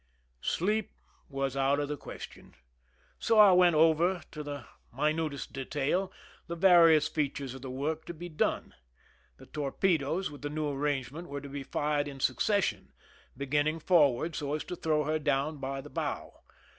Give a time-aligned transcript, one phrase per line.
[0.41, 0.93] Sleep
[1.29, 2.55] was out of the question,
[3.19, 6.11] so I went over, to ^ the minutest detail,
[6.47, 8.73] the various features of the work to be done.
[9.37, 12.93] The torpedoes, with the new arrange ment, were to be fired in succession,
[13.37, 16.41] beginning for ward so as to throw her down by the bow.